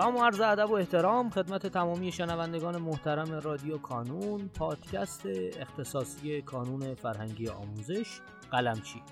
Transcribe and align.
سلام 0.00 0.16
و 0.16 0.24
عرض 0.24 0.40
ادب 0.40 0.70
و 0.70 0.74
احترام 0.74 1.30
خدمت 1.30 1.66
تمامی 1.66 2.12
شنوندگان 2.12 2.76
محترم 2.76 3.32
رادیو 3.32 3.78
کانون 3.78 4.48
پادکست 4.48 5.26
اختصاصی 5.60 6.42
کانون 6.42 6.94
فرهنگی 6.94 7.48
آموزش 7.48 8.20
قلمچی. 8.50 9.02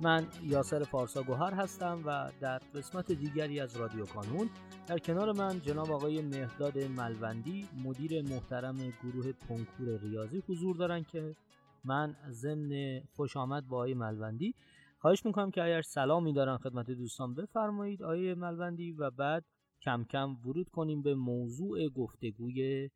من 0.00 0.26
یاسر 0.42 0.84
پارسا 0.84 1.22
گوهر 1.22 1.54
هستم 1.54 2.02
و 2.06 2.30
در 2.40 2.58
قسمت 2.58 3.12
دیگری 3.12 3.60
از 3.60 3.76
رادیو 3.76 4.04
کانون 4.04 4.50
در 4.86 4.98
کنار 4.98 5.32
من 5.32 5.60
جناب 5.60 5.92
آقای 5.92 6.22
مهداد 6.22 6.78
ملوندی 6.78 7.68
مدیر 7.84 8.22
محترم 8.22 8.76
گروه 8.76 9.32
کنکور 9.48 10.00
ریاضی 10.02 10.42
حضور 10.48 10.76
دارن 10.76 11.04
که 11.04 11.36
من 11.84 12.16
ضمن 12.30 13.00
خوش 13.16 13.36
آمد 13.36 13.68
با 13.68 13.76
آقای 13.76 13.94
ملوندی. 13.94 14.54
خواهش 14.98 15.26
می‌کنم 15.26 15.50
که 15.50 15.62
اگر 15.62 15.82
سلامی 15.82 16.32
دارن 16.32 16.56
خدمت 16.56 16.90
دوستان 16.90 17.34
بفرمایید 17.34 18.02
آقای 18.02 18.34
ملوندی 18.34 18.92
و 18.92 19.10
بعد 19.10 19.44
کم 19.82 20.04
کم 20.04 20.36
ورود 20.44 20.68
کنیم 20.68 21.02
به 21.02 21.14
موضوع 21.14 21.88
گفتگوی 21.88 22.90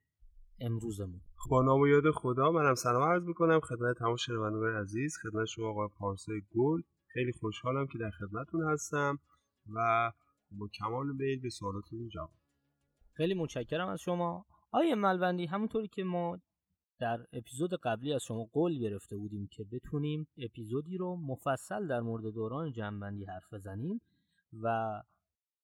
امروزمون. 0.61 1.21
با 1.51 1.63
نام 1.63 1.81
و 1.81 1.89
یاد 1.89 2.11
خدا 2.11 2.51
منم 2.51 2.75
سلام 2.75 3.03
عرض 3.03 3.23
می‌کنم. 3.23 3.61
خدمت 3.61 3.99
تمام 3.99 4.17
شنوندگان 4.17 4.77
عزیز 4.77 5.17
خدمت 5.23 5.47
شما 5.47 5.69
آقای 5.69 5.89
پارسای 5.99 6.43
گل. 6.55 6.81
خیلی 7.07 7.33
خوشحالم 7.33 7.87
که 7.87 7.99
در 7.99 8.11
خدمتتون 8.11 8.65
هستم 8.65 9.19
و 9.75 10.13
با 10.51 10.69
کمال 10.69 11.07
میل 11.07 11.41
به 11.41 11.51
سوالاتتون 11.51 12.09
جواب 12.09 12.31
خیلی 13.13 13.35
متشکرم 13.35 13.89
از 13.89 14.01
شما. 14.01 14.47
آیه 14.71 14.95
ملوندی 14.95 15.47
همونطوری 15.47 15.89
که 15.89 16.05
ما 16.05 16.39
در 16.99 17.27
اپیزود 17.33 17.75
قبلی 17.83 18.13
از 18.13 18.23
شما 18.23 18.45
قول 18.45 18.79
گرفته 18.79 19.17
بودیم 19.17 19.49
که 19.53 19.65
بتونیم 19.65 20.29
اپیزودی 20.39 20.97
رو 20.97 21.17
مفصل 21.17 21.87
در 21.87 22.01
مورد 22.01 22.35
دوران 22.35 22.73
جنبندی 22.73 23.25
حرف 23.25 23.53
بزنیم 23.53 24.01
و 24.63 24.95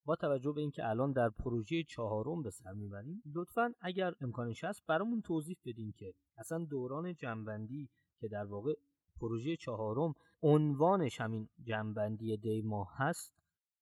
با 0.07 0.17
توجه 0.17 0.53
به 0.53 0.61
اینکه 0.61 0.89
الان 0.89 1.13
در 1.13 1.29
پروژه 1.29 1.83
چهارم 1.83 2.43
به 2.43 2.51
سر 2.51 2.73
می‌بریم 2.73 3.23
لطفا 3.35 3.75
اگر 3.81 4.15
امکانش 4.21 4.65
هست 4.65 4.83
برامون 4.87 5.21
توضیح 5.23 5.57
بدین 5.65 5.93
که 5.93 6.15
اصلا 6.39 6.65
دوران 6.65 7.15
جنبندی 7.15 7.89
که 8.21 8.29
در 8.29 8.45
واقع 8.45 8.75
پروژه 9.21 9.57
چهارم 9.57 10.15
عنوانش 10.43 11.21
همین 11.21 11.49
جنبندی 11.63 12.37
دی 12.37 12.63
ماه 12.63 12.93
هست 12.97 13.33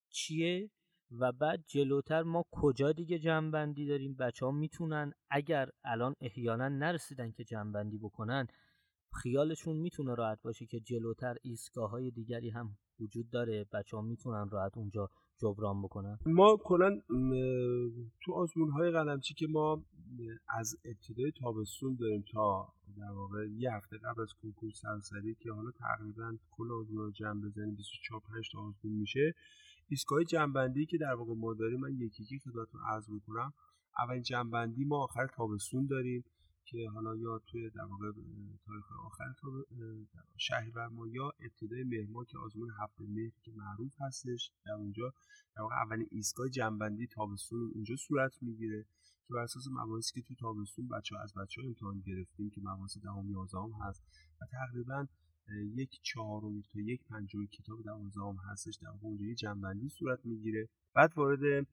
چیه 0.08 0.70
و 1.10 1.32
بعد 1.32 1.64
جلوتر 1.66 2.22
ما 2.22 2.44
کجا 2.50 2.92
دیگه 2.92 3.18
جنبندی 3.18 3.86
داریم؟ 3.86 4.14
بچه 4.14 4.46
ها 4.46 4.52
می‌تونن 4.52 5.12
اگر 5.30 5.70
الان 5.84 6.14
احیانا 6.20 6.68
نرسیدن 6.68 7.30
که 7.30 7.44
جنبندی 7.44 7.98
بکنن 7.98 8.46
خیالشون 9.12 9.76
می‌تونه 9.76 10.14
راحت 10.14 10.42
باشه 10.42 10.66
که 10.66 10.80
جلوتر 10.80 11.36
ایستگاه 11.42 11.90
های 11.90 12.10
دیگری 12.10 12.50
هم 12.50 12.76
وجود 13.00 13.30
داره. 13.30 13.66
بچه 13.72 13.96
ها 13.96 14.02
می‌تونن 14.02 14.48
راحت 14.50 14.76
اونجا 14.76 15.10
جبران 15.42 15.82
بکنن 15.82 16.18
ما 16.26 16.56
کلا 16.64 17.00
تو 18.24 18.32
آزمون 18.34 18.70
های 18.70 18.90
قلمچی 18.90 19.34
که 19.34 19.46
ما 19.46 19.84
از 20.48 20.76
ابتدای 20.84 21.32
تابستون 21.40 21.96
داریم 22.00 22.24
تا 22.32 22.74
در 22.96 23.10
واقع 23.10 23.46
یه 23.56 23.72
هفته 23.72 23.96
قبل 23.98 24.22
از 24.22 24.32
کنکور 24.42 24.70
سرسری 24.70 25.36
که 25.40 25.52
حالا 25.52 25.70
تقریبا 25.70 26.36
کل 26.50 26.72
آزمون 26.72 27.12
جمع 27.12 27.40
بزنیم 27.40 27.74
24 27.74 28.20
5 28.20 28.50
تا 28.52 28.58
آزمون 28.58 28.94
میشه. 29.00 29.34
ایستگاه 29.88 30.24
جنبندی 30.24 30.86
که 30.86 30.98
در 30.98 31.14
واقع 31.14 31.34
ما 31.34 31.54
داریم 31.54 31.80
من 31.80 31.92
یکی 31.92 32.22
یکی 32.22 32.38
خدمتتون 32.38 32.80
عرض 32.90 33.10
می‌کنم. 33.10 33.52
اولین 33.98 34.22
جنبندی 34.22 34.84
ما 34.84 34.96
آخر 35.04 35.26
تابستون 35.26 35.86
داریم. 35.86 36.24
که 36.66 36.90
حالا 36.94 37.16
یا 37.16 37.38
توی 37.46 37.70
در 37.70 37.84
واقع 37.84 38.12
تاریخ 38.64 38.92
آخر 38.92 39.32
تا 39.40 39.48
شهریور 40.36 40.88
ما 40.88 41.06
یا 41.06 41.32
ابتدای 41.40 41.84
مهر 41.84 42.10
ماه 42.10 42.26
که 42.26 42.38
آزمون 42.38 42.70
هفته 42.80 43.04
مهر 43.08 43.32
که 43.42 43.52
معروف 43.56 43.92
هستش 44.00 44.52
در 44.66 44.72
اونجا 44.72 45.14
در 45.56 45.62
واقع 45.62 45.74
اولین 45.74 46.08
ایستگاه 46.10 46.48
جنبندی 46.48 47.06
تابستون 47.06 47.70
اونجا 47.74 47.96
صورت 47.96 48.42
می‌گیره 48.42 48.86
که 49.26 49.34
بر 49.34 49.40
اساس 49.40 49.64
مباحثی 49.70 50.12
که 50.14 50.22
تو 50.28 50.34
تابستون 50.34 50.88
بچه 50.88 51.16
از 51.18 51.34
بچه 51.34 51.62
ها 51.62 51.66
امتحان 51.68 52.00
گرفتیم 52.00 52.50
که 52.50 52.60
مباحث 52.60 52.98
دهم 52.98 53.30
یازدهم 53.30 53.72
هست 53.82 54.02
و 54.40 54.46
تقریبا 54.52 55.06
یک 55.74 55.90
چهارم 56.02 56.60
تا 56.60 56.80
یک 56.80 57.04
پنجم 57.04 57.46
کتاب 57.46 57.82
دوازدهم 57.82 58.36
هستش 58.50 58.78
در 58.82 58.88
اونجا 59.02 59.24
یه 59.24 59.34
جنبندی 59.34 59.88
صورت 59.88 60.26
می‌گیره. 60.26 60.68
بعد 60.94 61.12
وارد 61.16 61.66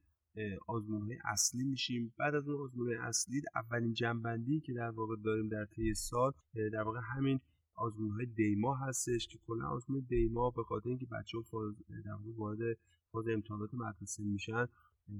آزمون 0.67 1.01
های 1.01 1.17
اصلی 1.25 1.63
میشیم. 1.63 2.13
بعد 2.17 2.35
از 2.35 2.47
اون 2.47 2.61
آزمون 2.61 2.87
های 2.87 2.97
اصلی 2.97 3.41
اولین 3.55 3.93
جنبندی 3.93 4.59
که 4.59 4.73
در 4.73 4.89
واقع 4.89 5.15
داریم 5.25 5.47
در 5.47 5.65
طی 5.65 5.93
سال 5.93 6.31
در 6.73 6.81
واقع 6.81 6.99
همین 7.15 7.39
آزمون 7.75 8.11
های 8.11 8.25
دیما 8.25 8.75
هستش 8.75 9.27
که 9.27 9.39
کلا 9.47 9.69
آزمون 9.69 10.05
دیما 10.09 10.49
به 10.49 10.63
خاطر 10.63 10.89
اینکه 10.89 11.05
بچه 11.05 11.37
ها 11.37 11.75
در 12.05 12.11
واقع 12.11 12.31
وارد 12.37 12.77
فاز 13.11 13.27
امتحانات 13.27 13.73
مدرسه 13.73 14.23
میشن 14.23 14.67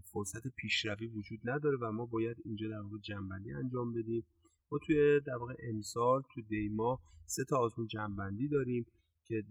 فرصت 0.04 0.48
پیشروی 0.48 1.08
وجود 1.08 1.40
نداره 1.44 1.78
و 1.82 1.92
ما 1.92 2.06
باید 2.06 2.38
اینجا 2.46 2.68
در 2.68 2.82
واقع 2.82 2.98
جنبندی 2.98 3.54
انجام 3.54 3.94
بدیم. 3.94 4.26
ما 4.72 4.80
توی 4.86 5.20
در 5.20 5.36
واقع 5.36 5.56
امسال 5.64 6.22
تو 6.34 6.42
دیما 6.42 7.00
سه 7.26 7.44
تا 7.44 7.58
آزمون 7.58 7.88
جنبندی 7.88 8.48
داریم. 8.48 8.86
که 9.26 9.44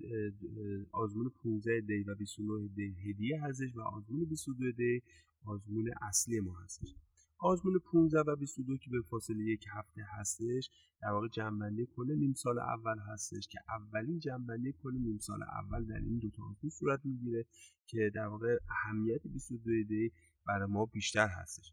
آزمون 0.92 1.30
15 1.42 1.80
دی 1.80 2.02
و 2.02 2.14
29 2.14 2.68
دی 2.74 3.10
هدیه 3.10 3.40
هستش 3.42 3.76
و 3.76 3.80
آزمون 3.80 4.24
22 4.24 4.72
دی 4.72 5.02
آزمون 5.46 5.90
اصلی 6.02 6.40
ما 6.40 6.54
هستش. 6.64 6.94
آزمون 7.38 7.78
15 7.92 8.20
و 8.20 8.36
22 8.36 8.76
که 8.76 8.90
به 8.90 9.02
فاصله 9.10 9.44
یک 9.44 9.64
هفته 9.72 10.02
هستش 10.18 10.70
در 11.02 11.08
واقع 11.08 11.28
جنبندی 11.28 11.86
کل 11.96 12.14
نیم 12.18 12.32
سال 12.32 12.58
اول 12.58 12.98
هستش 13.12 13.48
که 13.48 13.58
اولین 13.68 14.18
جنبندی 14.18 14.72
کل 14.82 14.92
نیم 14.92 15.18
سال 15.18 15.42
اول 15.42 15.84
در 15.84 15.96
این 15.96 16.18
دو 16.18 16.30
تا 16.30 16.42
آزمون 16.42 16.70
صورت 16.70 17.00
می‌گیره 17.04 17.44
که 17.86 18.10
در 18.14 18.26
واقع 18.26 18.58
اهمیت 18.68 19.26
22 19.26 19.82
دی 19.88 20.12
برای 20.46 20.68
ما 20.68 20.86
بیشتر 20.86 21.28
هستش. 21.28 21.72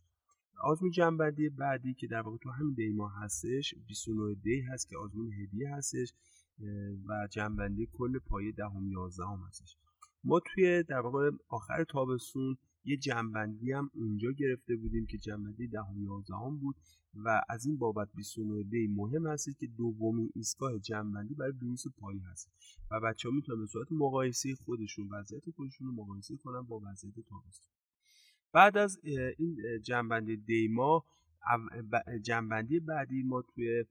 آزمون 0.63 0.91
جنبندی 0.91 1.49
بعدی 1.49 1.93
که 1.93 2.07
در 2.07 2.21
واقع 2.21 2.37
تو 2.37 2.49
همین 2.49 2.73
دی 2.73 2.89
ما 2.89 3.09
هستش 3.09 3.75
29 3.87 4.35
دی 4.43 4.61
هست 4.61 4.89
که 4.89 4.97
آزمون 4.97 5.33
هدیه 5.33 5.75
هستش. 5.75 6.13
و 7.07 7.27
جنبندی 7.31 7.87
کل 7.93 8.19
پایه 8.19 8.51
دهم 8.51 8.91
یازدهم 8.91 9.43
هستش. 9.47 9.77
ما 10.23 10.39
توی 10.39 10.83
در 10.83 10.99
واقع 10.99 11.31
آخر 11.47 11.83
تابستون 11.83 12.57
یه 12.83 12.97
جنبندی 12.97 13.71
هم 13.71 13.91
اونجا 13.93 14.31
گرفته 14.31 14.75
بودیم 14.75 15.05
که 15.05 15.17
جنبندی 15.17 15.67
دهم 15.67 16.01
یازدهم 16.03 16.57
بود 16.57 16.75
و 17.13 17.41
از 17.49 17.65
این 17.65 17.77
بابت 17.77 18.07
29 18.15 18.63
دی 18.63 18.87
مهم 18.87 19.27
هست 19.27 19.59
که 19.59 19.67
دومین 19.67 20.31
ایستگاه 20.35 20.79
جنبندی 20.79 21.33
برای 21.33 21.53
دروس 21.61 21.83
پایی 21.99 22.19
هست. 22.19 22.51
و 22.91 22.99
بچه 22.99 23.29
ها 23.29 23.35
می‌تونن 23.35 23.59
به 23.59 23.65
صورت 23.65 23.87
مقایسه 23.91 24.55
خودشون 24.55 25.09
وضعیت 25.11 25.49
خودشون 25.55 25.87
رو 25.87 25.93
مقایسه 25.93 26.37
کنن 26.37 26.61
با 26.61 26.79
وضعیت 26.79 27.15
تابستون. 27.29 27.73
بعد 28.53 28.77
از 28.77 28.99
این 29.37 29.57
جنبندی 29.83 30.37
دیما 30.37 31.05
جنبندی 32.23 32.79
بعدی 32.79 33.23
ما 33.23 33.41
توی 33.41 33.85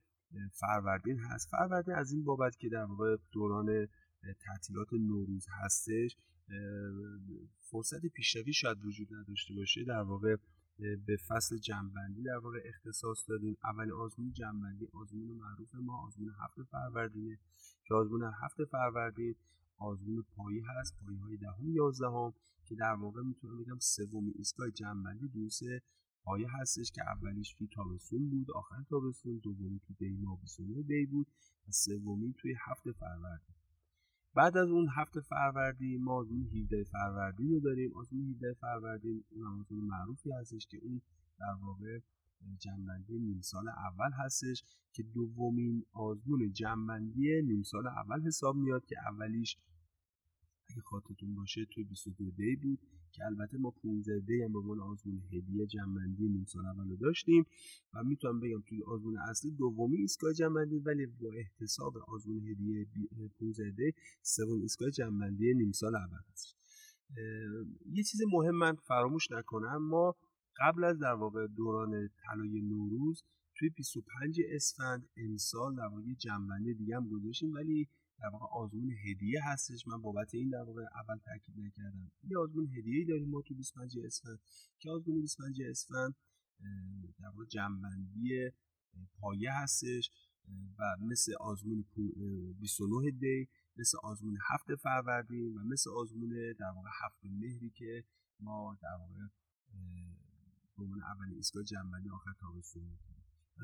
فروردین 0.52 1.18
هست. 1.18 1.48
فروردین 1.50 1.94
از 1.94 2.12
این 2.12 2.24
بابت 2.24 2.56
که 2.56 2.68
در 2.68 2.84
واقع 2.84 3.16
دوران 3.32 3.88
تعطیلات 4.40 4.92
نوروز 4.92 5.46
هستش 5.64 6.16
فرصت 7.60 8.06
پیشروی 8.06 8.52
شاید 8.52 8.84
وجود 8.84 9.14
نداشته 9.14 9.54
باشه. 9.54 9.84
در 9.84 10.02
واقع 10.02 10.36
به 10.78 11.16
فصل 11.28 11.58
جنبندی 11.58 12.22
در 12.22 12.38
واقع 12.38 12.58
اختصاص 12.64 13.24
دادیم. 13.28 13.56
اول 13.64 13.92
آزمون 13.92 14.32
جنبندی 14.32 14.88
آزمون 14.92 15.28
معروف 15.28 15.74
ما 15.74 16.06
آزمون 16.06 16.34
هفته 16.44 16.62
فروردینه. 16.62 17.38
که 17.84 17.94
آزمون 17.94 18.32
هفته 18.42 18.64
فروردین 18.64 19.34
آزمون 19.78 20.24
پایی 20.36 20.60
هست 20.60 20.96
پایی 21.00 21.18
های 21.18 21.36
دهم 21.36 21.70
یازدهم 21.70 22.34
که 22.64 22.74
در 22.74 22.94
واقع 22.94 23.22
می‌تونم 23.22 23.58
بگم 23.58 23.78
سومین 23.78 24.34
ایستگاه 24.36 24.70
جنبندی 24.70 25.28
دوست 25.28 25.62
پایه 26.26 26.48
هستش 26.50 26.90
که 26.90 27.02
اولیش 27.02 27.54
توی 27.58 27.68
تابستون 27.74 28.30
بود 28.30 28.50
آخر 28.50 28.82
تابستون 28.90 29.38
دومی 29.38 29.80
توی 29.80 29.96
دی 29.98 30.16
ما 30.16 30.36
29 30.36 30.82
دی 30.82 31.06
بود 31.06 31.26
و 31.68 31.72
سومی 31.72 32.34
توی 32.38 32.54
هفته 32.66 32.92
فروردین. 32.92 33.54
بعد 34.34 34.56
از 34.56 34.68
اون 34.68 34.88
هفته 34.96 35.20
فروردین 35.20 36.04
ما 36.04 36.12
آزمون 36.12 36.46
17 36.46 36.84
فروردین 36.84 37.50
رو 37.50 37.60
داریم. 37.60 37.96
آزمون 37.96 38.30
17 38.30 38.54
فروردین 38.60 39.24
اون 39.30 39.60
آزمون 39.60 39.84
معروفی 39.84 40.30
هستش 40.40 40.66
که 40.66 40.78
اون 40.82 41.00
در 41.38 41.54
واقع 41.62 41.98
جنبندی 42.58 43.18
نیم 43.18 43.40
سال 43.40 43.68
اول 43.68 44.10
هستش 44.24 44.64
که 44.92 45.02
دومین 45.02 45.84
آزمون 45.92 46.52
جنبندی 46.52 47.42
نیم 47.42 47.62
سال 47.62 47.86
اول 47.86 48.20
حساب 48.26 48.56
میاد 48.56 48.84
که 48.86 48.96
اولیش 49.08 49.56
اگه 50.70 50.80
خاطرتون 50.80 51.34
باشه 51.34 51.64
توی 51.64 51.84
22 51.84 52.30
دی 52.30 52.56
بود 52.56 52.78
که 53.12 53.24
البته 53.24 53.58
ما 53.58 53.70
15 53.70 54.20
دی 54.20 54.42
هم 54.42 54.52
به 54.52 54.58
عنوان 54.58 54.80
آزمون 54.80 55.22
هدیه 55.32 55.66
جنبندی 55.66 56.28
نیم 56.28 56.44
سال 56.44 56.66
اول 56.66 56.96
داشتیم 56.96 57.46
و 57.94 58.04
می‌تونم 58.04 58.40
بگم 58.40 58.62
توی 58.68 58.82
آزمون 58.82 59.18
اصلی 59.18 59.50
دومی 59.50 59.96
ایستگاه 59.96 60.32
جنبندی 60.32 60.78
ولی 60.78 61.06
با 61.06 61.32
احتساب 61.38 61.96
آزمون 61.96 62.38
هدیه 62.38 62.86
15 63.40 63.70
دی 63.70 63.92
سوم 64.22 64.60
ایستگاه 64.60 64.90
جنبندی 64.90 65.54
نیم 65.54 65.72
سال 65.72 65.96
اول 65.96 66.20
هست 66.32 66.56
یه 67.86 68.02
چیز 68.02 68.20
مهم 68.32 68.54
من 68.54 68.74
فراموش 68.74 69.30
نکنم 69.30 69.88
ما 69.88 70.16
قبل 70.58 70.84
از 70.84 70.98
در 70.98 71.12
واقع 71.12 71.46
دوران 71.46 72.08
طلای 72.08 72.60
نوروز 72.60 73.22
توی 73.58 73.68
25 73.68 74.40
اسفند 74.48 75.08
امسال 75.16 75.76
در 75.76 75.86
واقع 75.86 76.02
جنبندی 76.18 76.74
دیگه 76.74 76.96
هم 76.96 77.08
گذاشتیم 77.08 77.52
ولی 77.52 77.88
در 78.18 78.28
واقع 78.28 78.46
آزمون 78.46 78.90
هدیه 78.90 79.40
هستش. 79.44 79.86
من 79.86 80.02
بابت 80.02 80.34
این 80.34 80.50
در 80.50 80.62
واقع 80.62 80.82
اول 80.82 81.18
تاکید 81.18 81.54
نکردم. 81.58 82.10
یه 82.24 82.38
آزمون 82.38 82.66
هدیه 82.66 83.04
داریم 83.04 83.28
ما 83.28 83.42
تو 83.42 83.54
25 83.54 83.98
اسفند. 84.04 84.38
که 84.78 84.90
آزمون 84.90 85.20
25 85.20 85.62
اسفند 85.62 86.14
در 87.18 87.28
واقع 87.28 87.44
جنبندی 87.44 88.50
پایه 89.20 89.52
هستش. 89.52 90.10
و 90.78 90.96
مثل 91.00 91.34
آزمون 91.40 91.84
29 92.60 93.10
دی 93.10 93.48
مثل 93.76 93.98
آزمون 94.02 94.38
هفت 94.50 94.74
فروردین 94.74 95.54
و 95.58 95.64
مثل 95.64 95.90
آزمون 95.90 96.54
در 96.58 96.70
واقع 96.76 96.88
هفت 97.04 97.24
مهری 97.24 97.70
که 97.70 98.04
ما 98.40 98.78
در 98.82 98.96
واقع 99.00 99.26
به 100.76 100.82
عنوان 100.84 101.02
اولین 101.02 101.34
ایستگاه 101.34 101.64
جنبندی 101.64 102.10
آخر 102.10 102.32
تابستون 102.40 102.98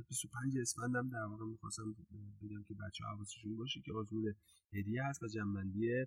25 0.08 0.58
اسفند 0.58 0.96
هم 0.96 1.08
در 1.08 1.24
واقع 1.24 1.44
می‌خواستم 1.44 1.94
بگم 2.42 2.62
که 2.68 2.74
بچه 2.74 3.04
حواسشون 3.04 3.56
باشه 3.56 3.80
که 3.84 3.92
آزمون 3.92 4.34
هدیه 4.72 5.04
هست 5.04 5.22
و 5.22 5.26
جنبندی 5.26 6.06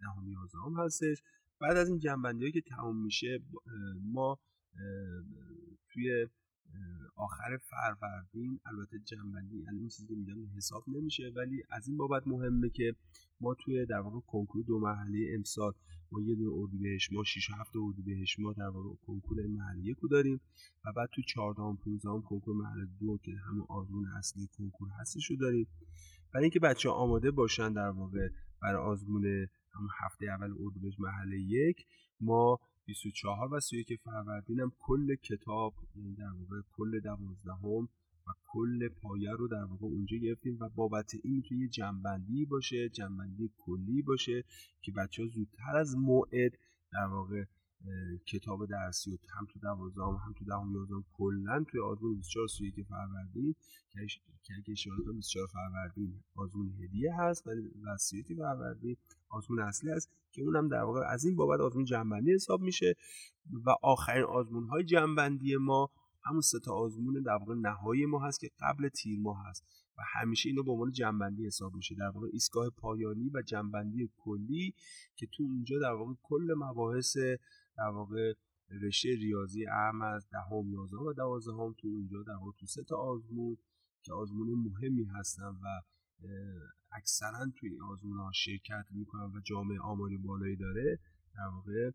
دهم 0.00 0.28
یازدهم 0.28 0.84
هستش. 0.84 1.22
بعد 1.60 1.76
از 1.76 1.88
این 1.88 1.98
جنبندی 1.98 2.52
که 2.52 2.60
تمام 2.60 3.04
میشه 3.04 3.42
ما 4.02 4.38
توی 5.92 6.26
آخر 7.16 7.56
فروردین 7.56 8.60
البته 8.66 8.98
جنبندی 8.98 9.56
یعنی 9.56 9.78
این 9.78 9.88
چیزی 9.88 10.14
میگم 10.14 10.56
حساب 10.56 10.84
نمیشه 10.88 11.32
ولی 11.36 11.62
از 11.70 11.88
این 11.88 11.96
بابت 11.96 12.26
مهمه 12.26 12.70
که 12.70 12.94
ما 13.40 13.54
توی 13.54 13.86
در 13.86 14.00
واقع 14.00 14.20
کنکور 14.20 14.64
دو 14.66 14.78
محله 14.78 15.34
امسال 15.34 15.72
ما 16.12 16.20
یه 16.20 16.34
دونه 16.34 16.50
اردیبهشت 16.54 17.12
ما 17.12 17.24
6 17.24 17.50
7 17.50 17.70
اردیبهشت 17.76 18.40
ما 18.40 18.52
در 18.52 18.68
واقع 18.68 18.88
کنکور 19.06 19.46
محله 19.46 19.80
یکو 19.84 20.08
داریم 20.08 20.40
و 20.84 20.92
بعد 20.92 21.08
تو 21.12 21.22
14 21.22 21.62
و 21.62 21.76
15 21.76 22.08
کنکور 22.28 22.54
محله 22.56 22.86
دو 23.00 23.18
که 23.22 23.32
همون 23.48 23.66
آزمون 23.68 24.06
اصلی 24.06 24.48
کنکور 24.58 24.88
هستش 25.00 25.30
رو 25.30 25.36
داریم. 25.36 25.66
برای 26.32 26.44
اینکه 26.44 26.60
بچه 26.60 26.88
ها 26.88 26.94
آماده 26.94 27.30
باشن 27.30 27.72
در 27.72 27.90
واقع 27.90 28.28
برای 28.62 28.82
آزمون 28.82 29.24
همون 29.74 29.90
هفته 30.00 30.26
اول 30.26 30.54
اردیبهشت 30.64 31.00
محله 31.00 31.40
یک 31.40 31.86
ما 32.20 32.58
24 32.86 33.54
و 33.54 33.60
31 33.60 34.00
فروردین 34.00 34.60
هم 34.60 34.72
کل 34.78 35.14
کتاب 35.14 35.74
یعنی 35.96 36.14
در 36.14 36.30
واقع 36.38 36.60
کل 36.72 37.00
دوازدهم 37.00 37.88
و 38.26 38.32
کل 38.46 38.88
پایه 38.88 39.32
رو 39.32 39.48
در 39.48 39.64
واقع 39.64 39.86
اونجا 39.86 40.16
گرفتیم 40.16 40.58
و 40.60 40.68
بابت 40.68 41.14
این 41.24 41.34
می‌تونه 41.36 41.60
یه 41.60 41.68
جنبندی 41.68 42.44
باشه 42.44 42.88
جنبندی 42.88 43.50
کلی 43.58 44.02
باشه 44.02 44.44
که 44.80 44.92
بچه 44.92 45.22
ها 45.22 45.28
زودتر 45.28 45.76
از 45.76 45.96
موعد 45.96 46.52
در 46.92 47.06
واقع 47.06 47.44
کتاب 48.26 48.66
درسی 48.66 49.12
و 49.12 49.16
هم 49.38 49.46
تو 49.52 49.58
دوازدهم 49.58 50.14
هم 50.26 50.32
تو 50.38 50.44
دهم 50.44 50.74
یازدهم 50.74 51.04
کلا 51.12 51.64
توی 51.68 51.80
آزمون 51.80 52.16
24 52.16 52.48
31 52.48 52.86
فروردین 52.86 53.54
که 54.42 54.54
اگه 54.54 54.72
اشاره 54.72 54.96
24 55.14 55.46
فروردین 55.46 56.22
آزمون 56.34 56.70
هدیه 56.84 57.14
هست 57.14 57.46
و 57.46 57.50
31 57.98 58.36
فروردین 58.36 58.96
آزمون 59.30 59.60
اصلی 59.60 59.90
هست 59.90 60.10
که 60.32 60.42
اونم 60.42 60.68
در 60.68 60.82
واقع 60.82 61.00
از 61.08 61.24
این 61.24 61.36
بابت 61.36 61.60
آزمون 61.60 61.84
جنبندی 61.84 62.34
حساب 62.34 62.60
میشه 62.60 62.94
و 63.66 63.70
آخرین 63.82 64.24
آزمون 64.24 64.68
های 64.68 64.84
جنبندی 64.84 65.56
ما 65.56 65.90
همون 66.24 66.40
سه 66.40 66.58
تا 66.58 66.74
آزمون 66.74 67.22
در 67.22 67.32
واقع 67.32 67.54
نهایی 67.54 68.06
ما 68.06 68.18
هست 68.26 68.40
که 68.40 68.50
قبل 68.60 68.88
تیر 68.88 69.18
ماه 69.20 69.48
هست 69.48 69.64
و 69.98 70.02
همیشه 70.06 70.48
اینو 70.48 70.62
به 70.62 70.72
عنوان 70.72 70.92
جنبندی 70.92 71.46
حساب 71.46 71.74
میشه. 71.74 71.94
در 71.94 72.10
واقع 72.14 72.28
ایستگاه 72.32 72.70
پایانی 72.70 73.30
و 73.34 73.42
جنبندی 73.42 74.10
کلی 74.16 74.74
که 75.16 75.26
تو 75.26 75.42
اونجا 75.42 75.78
در 75.78 75.92
واقع 75.92 76.14
کل 76.22 76.54
مباحث 76.56 77.16
در 77.76 77.88
واقع 77.92 78.34
رشته 78.82 79.08
ریاضی 79.08 79.66
اهم 79.66 80.02
از 80.02 80.28
دهم 80.30 80.72
یازدهم 80.72 81.06
و 81.06 81.12
دوازدهم 81.12 81.74
تو 81.78 81.88
اونجا 81.88 82.22
در 82.22 82.32
واقع 82.32 82.52
تو 82.60 82.66
سه 82.66 82.82
تا 82.82 82.96
آزمون 82.96 83.56
که 84.02 84.12
آزمون 84.12 84.48
مهمی 84.48 85.04
هستن 85.04 85.48
و 85.62 85.82
اکثرا 86.92 87.50
توی 87.56 87.70
این 87.70 87.82
آزمون 87.82 88.18
ها 88.18 88.32
شرکت 88.32 88.84
می‌کنن 88.90 89.32
و 89.34 89.40
جامعه 89.40 89.80
آماری 89.80 90.16
بالایی 90.18 90.56
داره 90.56 90.98
در 91.34 91.46
واقع 91.54 91.90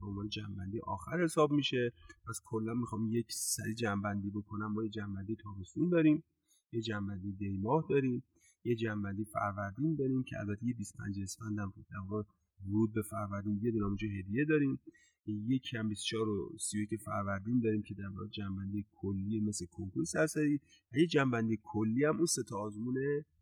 به 0.00 0.06
عنوان 0.06 0.28
جنبندی 0.28 0.80
آخر 0.80 1.24
حساب 1.24 1.52
میشه. 1.52 1.92
پس 2.28 2.40
کلا 2.44 2.74
می‌خوام 2.74 3.06
یک 3.10 3.26
سری 3.32 3.74
جنبندی 3.74 4.30
بکنم 4.30 4.72
ما 4.72 4.84
یه 4.84 4.90
جنبندی 4.90 5.36
تابستون 5.36 5.88
داریم 5.88 6.24
یه 6.72 6.80
جنبندی 6.80 7.32
دی 7.32 7.58
ماه 7.58 7.86
داریم 7.88 8.22
یه 8.64 8.74
جنبندی 8.74 9.24
فروردین 9.24 9.94
داریم 9.94 10.22
که 10.22 10.38
البته 10.38 10.66
یه 10.66 10.74
25 10.74 11.20
اسفند 11.20 11.58
هم 11.58 11.72
در 11.90 12.18
ورود 12.64 12.92
به 12.92 13.02
فروردین. 13.02 13.60
یه 13.62 13.70
دونه 13.70 13.84
اونجا 13.84 14.08
هدیه 14.08 14.44
داریم. 14.44 14.80
یک 15.26 15.62
کم 15.62 15.88
24 15.88 16.28
و 16.28 16.58
31 16.58 17.00
فروردین 17.00 17.60
داریم 17.60 17.82
که 17.82 17.94
در 17.94 18.08
واقع 18.08 18.26
جنبندی 18.26 18.86
کلی 18.96 19.40
مثل 19.40 19.66
کنکور 19.66 20.04
سرسری. 20.04 20.60
و 20.92 20.98
یه 20.98 21.06
جنبندی 21.06 21.58
کلی 21.62 22.04
هم 22.04 22.16
اون 22.16 22.26
سه 22.26 22.42
تا 22.42 22.58
آزمون 22.58 22.96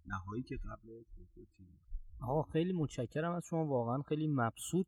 نهایی 0.06 0.42
که 0.42 0.56
قبل 0.56 0.88
کنکور 1.16 1.46
تیم 1.56 1.66
آقا 2.20 2.42
خیلی 2.42 2.72
متشکرم 2.72 3.32
از 3.32 3.46
شما. 3.46 3.66
واقعا 3.66 4.02
خیلی 4.02 4.26
مبسوط 4.26 4.86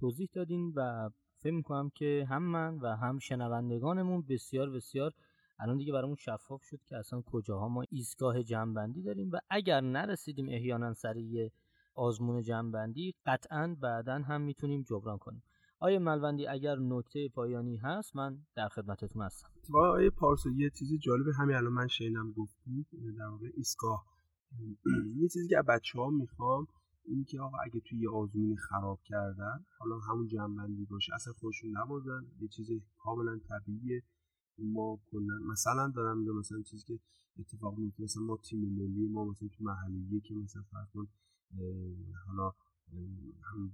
توضیح 0.00 0.28
دادین 0.32 0.72
و 0.76 1.10
فکر 1.38 1.52
می‌کنم 1.52 1.90
که 1.94 2.26
هم 2.28 2.42
من 2.42 2.78
و 2.78 2.96
هم 2.96 3.18
شنوندگانمون 3.18 4.22
بسیار 4.28 4.70
بسیار 4.70 5.12
الان 5.58 5.76
دیگه 5.76 5.92
برامون 5.92 6.16
شفاف 6.16 6.62
شد 6.62 6.80
که 6.86 6.96
اصلا 6.96 7.22
کجاها 7.22 7.68
ما 7.68 7.84
ایستگاه 7.90 8.42
جنبندی 8.42 9.02
داریم. 9.02 9.30
و 9.32 9.38
اگر 9.50 9.80
نرسیدیم 9.80 10.48
احیانا 10.48 10.94
سریع 10.94 11.50
آزمون 11.94 12.42
جنبندی 12.42 13.14
قطعا 13.26 13.76
بعدا 13.80 14.14
هم 14.14 14.40
می‌تونیم 14.40 14.82
جبران 14.82 15.18
کنیم. 15.18 15.42
آیا 15.78 15.98
ملوندی 15.98 16.46
اگر 16.46 16.76
نکته 16.76 17.28
پایانی 17.28 17.76
هست 17.76 18.16
من 18.16 18.38
در 18.56 18.68
خدمتتون 18.68 19.22
هستم. 19.22 19.48
با 19.68 19.88
آیه 19.88 20.10
پارسو 20.10 20.50
یه 20.50 20.70
چیزی 20.70 20.98
جالبه 20.98 21.34
همین 21.34 21.56
الان 21.56 21.72
من 21.72 21.88
شینم 21.88 22.32
گفتید 22.32 22.86
در 23.18 23.26
واقع 23.26 23.48
ایستگاه. 23.56 24.06
یه 25.20 25.28
چیزی 25.28 25.48
که 25.48 25.56
بچه 25.68 25.98
ها 25.98 26.10
می‌خوام 26.10 26.66
این 27.04 27.24
که 27.24 27.40
آقا 27.40 27.58
اگه 27.64 27.80
توی 27.80 27.98
یه 27.98 28.10
آزمونی 28.10 28.56
خراب 28.56 29.00
کردن 29.04 29.64
حالا 29.78 29.98
همون 29.98 30.28
جنبندی 30.28 30.84
باشه 30.84 31.14
اصلا 31.14 31.32
خودشون 31.32 31.76
نبازن 31.76 32.26
یه 32.40 32.48
چیز 32.48 32.70
کاملا 32.98 33.40
طبیعیه. 33.48 34.02
ما 34.58 35.00
کلا 35.10 35.38
مثلا 35.52 35.92
دارم 35.96 36.18
میگم 36.18 36.38
مثلا 36.38 36.62
چیزی 36.62 36.84
که 36.86 37.00
اتفاق 37.38 37.78
میفته 37.78 38.02
مثلا 38.02 38.22
ما 38.22 38.36
تیم 38.36 38.58
ملی 38.58 39.08
ما 39.08 39.24
مثلا 39.24 39.48
تو 39.48 39.64
محله 39.64 40.20
که 40.20 40.34
مثلا 40.34 40.62
فرض 40.62 41.06
حالا 42.26 42.52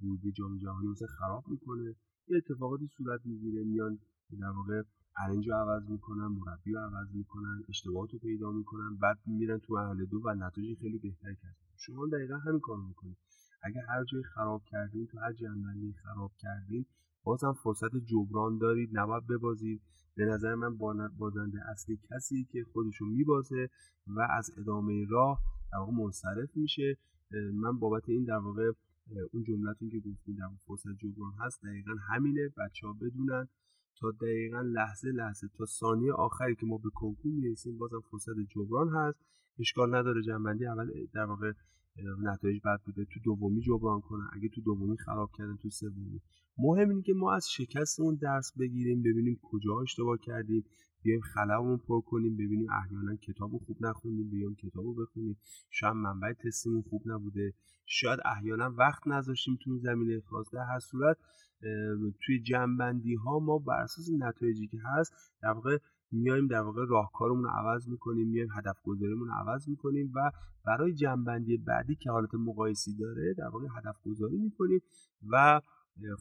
ورودی 0.03 0.33
جام 0.33 0.59
جهانی 0.59 0.89
مثلا 0.89 1.09
خراب 1.19 1.45
می‌کنه. 1.49 1.95
یه 2.29 2.37
اتفاقاتی 2.37 2.89
صورت 2.97 3.21
می‌گیره 3.25 3.65
میان 3.65 3.99
در 4.41 4.51
واقع 4.51 4.83
ارنج 5.19 5.49
رو 5.49 5.55
عوض 5.55 5.91
می‌کنن 5.91 6.27
مربی 6.27 6.73
رو 6.73 6.81
عوض 6.81 7.09
می‌کنن 7.15 7.63
اشتباهات 7.69 8.13
رو 8.13 8.19
پیدا 8.19 8.53
می‌کنن 8.53 8.97
بعد 8.97 9.19
میرن 9.27 9.59
تو 9.59 9.75
محله 9.75 10.05
دو 10.05 10.23
و 10.25 10.35
نتایج 10.35 10.79
خیلی 10.79 10.99
بهتر 10.99 11.35
کرد 11.35 11.57
شما 11.77 12.07
دقیقا 12.07 12.37
همین 12.37 12.61
کار 12.61 12.79
می‌کنید. 12.89 13.17
اگر 13.63 13.81
هر 13.89 14.05
جایی 14.05 14.25
خراب 14.25 14.63
کردین 14.67 15.07
تو 15.07 15.19
هر 15.19 15.33
جنبندی 15.33 15.95
خراب 16.03 16.33
کردین 16.39 16.87
بازم 17.25 17.53
فرصت 17.53 17.97
جبران 17.97 18.59
دارید 18.59 18.91
نباید 18.93 19.27
ببازید. 19.27 19.83
به 20.17 20.25
نظر 20.25 20.55
من 20.55 20.77
بازنده 21.19 21.71
اصلی 21.71 22.01
کسی 22.11 22.45
که 22.45 22.65
خودشو 22.73 23.05
میبازه 23.05 23.69
و 24.07 24.21
از 24.31 24.51
ادامه 24.59 25.07
راه 25.11 25.41
در 25.73 25.79
واقع 25.79 25.93
منصرف 25.93 26.57
میشه. 26.57 26.97
من 27.53 27.79
بابت 27.79 28.09
این 28.09 28.25
در 28.25 28.39
واقع 28.39 28.73
اون 29.33 29.43
جملتون 29.43 29.89
که 29.89 29.99
گفتید 29.99 30.39
در 30.39 30.49
فرصت 30.67 30.89
جبران 30.99 31.33
هست 31.39 31.63
دقیقا 31.63 31.93
همینه. 32.09 32.49
بچه 32.49 32.87
ها 32.87 32.93
بدونن 32.93 33.49
تا 34.01 34.11
دقیقا 34.11 34.61
لحظه 34.61 35.09
لحظه 35.09 35.49
تا 35.59 35.65
ثانیه 35.67 36.13
آخری 36.13 36.55
که 36.55 36.67
ما 36.67 36.79
به 36.79 36.91
کنکور 36.95 37.33
می‌رسیم 37.33 37.79
بازم 37.79 38.01
فرصت 38.11 38.33
جبران 38.55 38.89
هست. 38.89 39.19
اشکال 39.59 39.95
نداره 39.95 40.23
جنبندی 40.23 40.67
اول 40.67 40.91
در 41.15 41.25
واقع 41.25 41.53
نتایج 42.23 42.61
بد 42.65 42.81
بوده 42.87 43.05
تو 43.05 43.21
دومی 43.25 43.61
جبران 43.61 44.01
کنن 44.01 44.29
اگه 44.33 44.49
تو 44.49 44.61
دومی 44.61 44.97
خراب 44.97 45.31
کردن 45.39 45.57
تو 45.57 45.71
سومی. 45.71 46.21
مهم 46.59 46.89
اینه 46.89 47.03
که 47.03 47.13
ما 47.13 47.35
از 47.35 47.47
شکستمون 47.51 48.15
درس 48.15 48.53
بگیریم 48.59 49.03
ببینیم 49.03 49.41
کجا 49.43 49.81
اشتباه 49.81 50.19
کردیم. 50.19 50.65
بیایم 51.03 51.21
خلامون 51.21 51.79
پر 51.79 52.01
کنیم 52.01 52.35
ببینیم 52.35 52.67
احیانا 52.71 53.17
کتابو 53.17 53.59
خوب 53.59 53.77
نخوندیم 53.81 54.31
بیایم 54.31 54.55
کتابو 54.55 54.95
بخونیم. 54.95 55.37
شاید 55.71 55.95
منبع 55.95 56.33
تستمون 56.33 56.83
خوب 56.83 57.03
نبوده. 57.07 57.55
شاید 57.87 58.21
احیانا 58.25 58.75
وقت 58.79 59.07
نذاشتیم 59.07 59.59
تو 59.65 59.79
زمینه 59.79 60.21
خاص. 60.21 60.47
در 60.53 60.65
هر 60.65 60.79
صورت 60.79 61.17
توی 62.27 62.43
جنبندی 62.43 63.15
ها 63.15 63.39
ما 63.39 63.59
بر 63.59 63.83
اساس 63.83 64.11
نتایجی 64.19 64.67
که 64.67 64.79
هست 64.85 65.13
در 65.43 65.51
واقع 65.51 65.79
میایم 66.13 66.47
در 66.47 66.61
واقع 66.61 66.85
راهکارمون 66.89 67.45
رو 67.45 67.51
عوض 67.51 67.89
می‌کنیم 67.89 68.29
میایم 68.29 68.49
هدف 68.57 68.77
گذاریمون 68.85 69.29
رو 69.29 69.35
عوض 69.35 69.69
می‌کنیم 69.69 70.13
و 70.15 70.31
برای 70.67 70.95
جنبندی 70.95 71.57
بعدی 71.57 71.95
که 71.95 72.11
حالت 72.11 72.35
مقایسی 72.35 72.97
داره 72.97 73.35
در 73.39 73.49
واقع 73.49 73.67
هدف 73.77 73.97
گذاری 74.07 74.39
می‌کنیم 74.39 74.81
و 75.31 75.61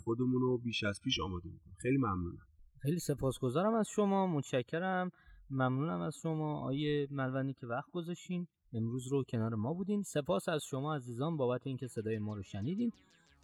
خودمون 0.04 0.42
رو 0.42 0.58
بیش 0.58 0.84
از 0.84 1.02
پیش 1.04 1.20
آماده 1.20 1.50
می‌کنیم. 1.50 1.76
خیلی 1.80 1.98
ممنونم. 1.98 2.46
خیلی 2.82 3.00
سپاسگزارم 3.00 3.74
از 3.74 3.88
شما. 3.88 4.28
متشکرم. 4.28 5.12
ممنونم 5.50 6.02
از 6.02 6.16
شما. 6.22 6.60
آیه 6.60 7.08
ملونی 7.12 7.54
که 7.54 7.68
وقت 7.68 7.92
گذاشتین. 7.92 8.48
امروز 8.74 9.08
رو 9.08 9.24
کنار 9.24 9.56
ما 9.56 9.74
بودین. 9.74 10.04
سپاس 10.04 10.50
از 10.50 10.64
شما 10.64 10.96
عزیزان 10.96 11.38
بابت 11.38 11.68
اینکه 11.68 11.88
صدای 11.88 12.20
ما 12.20 12.36
رو 12.36 12.44
شنیدین. 12.44 12.92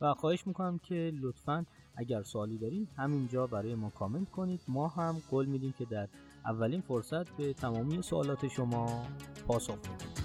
و 0.01 0.13
خواهش 0.13 0.47
می‌کنم 0.47 0.77
که 0.77 1.11
لطفا 1.21 1.65
اگر 1.97 2.21
سوالی 2.23 2.57
دارین 2.57 2.87
همینجا 2.97 3.47
برای 3.47 3.75
ما 3.75 3.89
کامنت 3.89 4.29
کنید. 4.29 4.61
ما 4.67 4.87
هم 4.87 5.15
قول 5.29 5.45
میدیم 5.45 5.71
که 5.71 5.85
در 5.85 6.07
اولین 6.45 6.81
فرصت 6.81 7.29
به 7.29 7.53
تمامی 7.53 8.01
سوالات 8.01 8.47
شما 8.47 9.03
پاسخ 9.47 9.77
بدیم 9.77 10.24